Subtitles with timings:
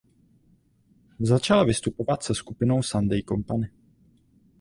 [1.19, 3.71] Začala vystupovat se skupinou Sunday Company.